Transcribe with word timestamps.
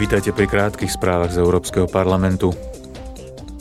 Vítajte 0.00 0.32
pri 0.32 0.48
krátkých 0.48 0.88
správach 0.88 1.36
z 1.36 1.44
Európskeho 1.44 1.84
parlamentu. 1.84 2.56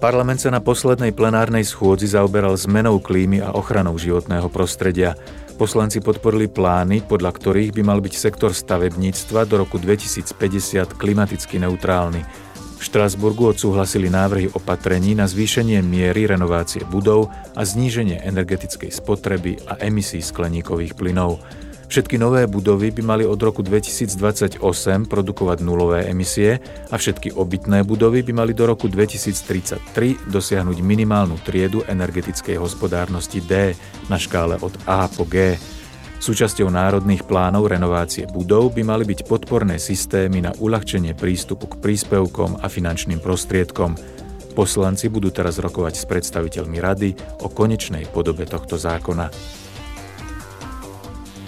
Parlament 0.00 0.40
sa 0.40 0.48
na 0.48 0.64
poslednej 0.64 1.12
plenárnej 1.12 1.68
schôdzi 1.68 2.16
zaoberal 2.16 2.56
zmenou 2.56 2.96
klímy 2.96 3.44
a 3.44 3.52
ochranou 3.52 3.96
životného 4.00 4.48
prostredia. 4.48 5.16
Poslanci 5.60 6.00
podporili 6.00 6.48
plány, 6.48 7.04
podľa 7.04 7.28
ktorých 7.28 7.76
by 7.76 7.82
mal 7.84 8.00
byť 8.00 8.14
sektor 8.16 8.56
stavebníctva 8.56 9.44
do 9.44 9.68
roku 9.68 9.76
2050 9.76 10.96
klimaticky 10.96 11.60
neutrálny. 11.60 12.24
V 12.76 12.82
Štrasburgu 12.82 13.52
odsúhlasili 13.52 14.08
návrhy 14.08 14.48
opatrení 14.56 15.12
na 15.12 15.28
zvýšenie 15.28 15.84
miery 15.84 16.24
renovácie 16.24 16.88
budov 16.88 17.28
a 17.52 17.62
zníženie 17.64 18.24
energetickej 18.24 18.92
spotreby 18.92 19.60
a 19.68 19.76
emisí 19.80 20.24
skleníkových 20.24 20.96
plynov. 20.96 21.40
Všetky 21.84 22.16
nové 22.16 22.48
budovy 22.48 22.90
by 22.90 23.02
mali 23.04 23.24
od 23.28 23.36
roku 23.36 23.60
2028 23.60 24.58
produkovať 25.06 25.58
nulové 25.60 26.08
emisie 26.08 26.58
a 26.88 26.96
všetky 26.96 27.36
obytné 27.36 27.84
budovy 27.84 28.24
by 28.24 28.32
mali 28.32 28.52
do 28.56 28.64
roku 28.64 28.88
2033 28.88 30.32
dosiahnuť 30.32 30.78
minimálnu 30.80 31.36
triedu 31.44 31.84
energetickej 31.84 32.56
hospodárnosti 32.56 33.44
D 33.44 33.76
na 34.08 34.16
škále 34.16 34.56
od 34.64 34.72
A 34.88 35.06
po 35.12 35.28
G. 35.28 35.60
Súčasťou 36.24 36.72
národných 36.72 37.28
plánov 37.28 37.68
renovácie 37.68 38.24
budov 38.24 38.72
by 38.72 38.80
mali 38.80 39.04
byť 39.04 39.28
podporné 39.28 39.76
systémy 39.76 40.40
na 40.40 40.56
uľahčenie 40.56 41.12
prístupu 41.12 41.68
k 41.68 41.84
príspevkom 41.84 42.64
a 42.64 42.66
finančným 42.72 43.20
prostriedkom. 43.20 43.92
Poslanci 44.56 45.12
budú 45.12 45.28
teraz 45.28 45.60
rokovať 45.60 46.00
s 46.00 46.08
predstaviteľmi 46.08 46.78
rady 46.80 47.10
o 47.44 47.52
konečnej 47.52 48.08
podobe 48.08 48.48
tohto 48.48 48.80
zákona. 48.80 49.28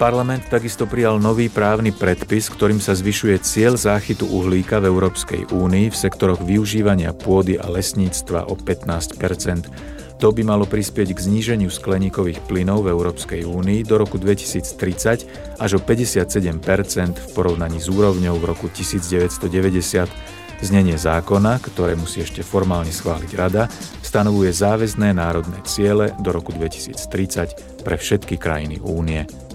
Parlament 0.00 0.48
takisto 0.48 0.88
prijal 0.88 1.20
nový 1.20 1.52
právny 1.52 1.92
predpis, 1.92 2.48
ktorým 2.48 2.80
sa 2.80 2.96
zvyšuje 2.96 3.36
cieľ 3.44 3.76
záchytu 3.76 4.24
uhlíka 4.24 4.80
v 4.80 4.88
Európskej 4.88 5.52
únii 5.52 5.92
v 5.92 5.96
sektoroch 6.00 6.40
využívania 6.40 7.12
pôdy 7.12 7.60
a 7.60 7.68
lesníctva 7.68 8.48
o 8.48 8.56
15% 8.56 10.16
To 10.16 10.32
by 10.32 10.40
malo 10.40 10.64
prispieť 10.64 11.12
k 11.12 11.20
zníženiu 11.20 11.68
skleníkových 11.68 12.40
plynov 12.48 12.88
v 12.88 12.96
Európskej 12.96 13.44
únii 13.44 13.84
do 13.84 14.00
roku 14.00 14.16
2030 14.16 15.60
až 15.60 15.70
o 15.76 15.80
57% 15.84 17.20
v 17.20 17.26
porovnaní 17.36 17.76
s 17.76 17.92
úrovňou 17.92 18.40
v 18.40 18.44
roku 18.56 18.72
1990. 18.72 19.36
Znenie 20.64 20.96
zákona, 20.96 21.60
ktoré 21.60 21.92
musí 21.92 22.24
ešte 22.24 22.40
formálne 22.40 22.88
schváliť 22.88 23.30
Rada, 23.36 23.68
stanovuje 24.00 24.48
záväzné 24.48 25.12
národné 25.12 25.60
ciele 25.68 26.16
do 26.24 26.32
roku 26.32 26.56
2030 26.56 27.84
pre 27.84 28.00
všetky 28.00 28.40
krajiny 28.40 28.80
únie. 28.80 29.49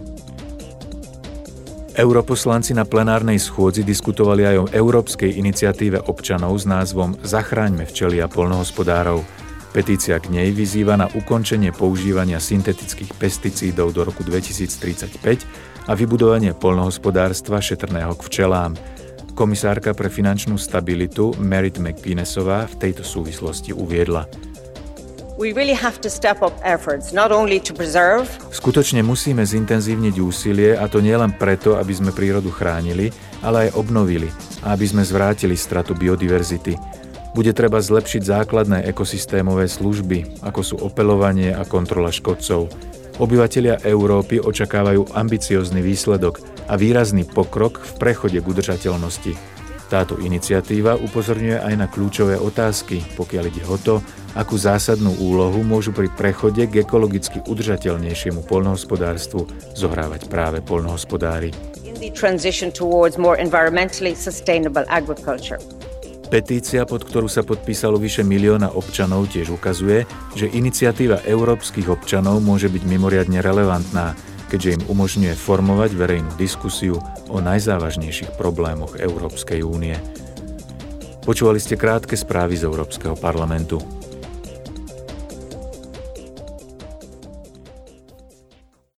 Europoslanci 1.96 2.76
na 2.76 2.84
plenárnej 2.84 3.40
schôdzi 3.40 3.88
diskutovali 3.88 4.44
aj 4.44 4.56
o 4.60 4.66
európskej 4.68 5.40
iniciatíve 5.40 6.12
občanov 6.12 6.60
s 6.60 6.68
názvom 6.68 7.16
Zachráňme 7.24 7.88
včely 7.88 8.20
a 8.20 8.28
polnohospodárov. 8.28 9.24
Petícia 9.72 10.20
k 10.20 10.28
nej 10.28 10.52
vyzýva 10.52 11.00
na 11.00 11.08
ukončenie 11.08 11.72
používania 11.72 12.44
syntetických 12.44 13.16
pesticídov 13.16 13.96
do 13.96 14.04
roku 14.12 14.28
2035 14.28 15.88
a 15.88 15.92
vybudovanie 15.96 16.52
polnohospodárstva 16.52 17.64
šetrného 17.64 18.12
k 18.20 18.22
včelám. 18.28 18.76
Komisárka 19.32 19.96
pre 19.96 20.12
finančnú 20.12 20.60
stabilitu 20.60 21.32
Merit 21.40 21.80
McGuinnessová 21.80 22.68
v 22.72 22.76
tejto 22.76 23.08
súvislosti 23.08 23.72
uviedla– 23.72 24.28
Skutočne 28.56 29.04
musíme 29.04 29.44
zintenzívniť 29.44 30.16
úsilie 30.24 30.80
a 30.80 30.88
to 30.88 31.04
nielen 31.04 31.36
preto, 31.36 31.76
aby 31.76 31.92
sme 31.92 32.16
prírodu 32.16 32.48
chránili, 32.52 33.12
ale 33.44 33.68
aj 33.68 33.76
obnovili 33.76 34.32
aby 34.66 34.86
sme 34.90 35.06
zvrátili 35.06 35.54
stratu 35.54 35.94
biodiverzity. 35.94 36.74
Bude 37.38 37.54
treba 37.54 37.78
zlepšiť 37.78 38.22
základné 38.26 38.90
ekosystémové 38.90 39.70
služby, 39.70 40.42
ako 40.42 40.62
sú 40.64 40.76
opelovanie 40.82 41.54
a 41.54 41.68
kontrola 41.68 42.10
škodcov. 42.10 42.72
Obyvatelia 43.22 43.80
Európy 43.84 44.42
očakávajú 44.42 45.14
ambiciózny 45.16 45.80
výsledok 45.80 46.42
a 46.68 46.76
výrazný 46.76 47.24
pokrok 47.28 47.80
v 47.80 47.92
prechode 48.02 48.40
k 48.42 48.50
udržateľnosti. 48.50 49.36
Táto 49.86 50.18
iniciatíva 50.18 50.98
upozorňuje 50.98 51.62
aj 51.62 51.74
na 51.78 51.86
kľúčové 51.86 52.42
otázky, 52.42 53.06
pokiaľ 53.14 53.44
ide 53.54 53.64
o 53.70 53.78
to, 53.78 54.02
akú 54.36 54.60
zásadnú 54.60 55.16
úlohu 55.18 55.64
môžu 55.64 55.96
pri 55.96 56.12
prechode 56.12 56.68
k 56.68 56.84
ekologicky 56.84 57.40
udržateľnejšiemu 57.48 58.44
poľnohospodárstvu 58.44 59.48
zohrávať 59.74 60.28
práve 60.28 60.60
poľnohospodári. 60.60 61.56
Petícia, 66.26 66.84
pod 66.84 67.06
ktorú 67.06 67.30
sa 67.32 67.46
podpísalo 67.46 67.96
vyše 67.96 68.26
milióna 68.26 68.76
občanov, 68.76 69.32
tiež 69.32 69.56
ukazuje, 69.56 70.04
že 70.36 70.52
iniciatíva 70.52 71.24
európskych 71.24 71.88
občanov 71.88 72.44
môže 72.44 72.68
byť 72.68 72.84
mimoriadne 72.84 73.40
relevantná, 73.40 74.18
keďže 74.52 74.82
im 74.82 74.84
umožňuje 74.90 75.34
formovať 75.38 75.92
verejnú 75.96 76.32
diskusiu 76.36 77.00
o 77.30 77.38
najzávažnejších 77.40 78.36
problémoch 78.36 78.98
Európskej 79.00 79.64
únie. 79.64 79.96
Počúvali 81.26 81.58
ste 81.58 81.78
krátke 81.78 82.14
správy 82.14 82.58
z 82.58 82.70
Európskeho 82.70 83.18
parlamentu. 83.18 83.95